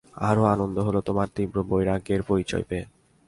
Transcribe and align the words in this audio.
আরও 0.29 0.43
আনন্দ 0.45 0.77
হল 0.79 0.95
তোমার 1.01 1.27
তীব্র 1.35 1.57
বৈরাগ্যের 1.63 2.21
পরিচয় 2.23 2.65
পেয়ে। 2.69 2.85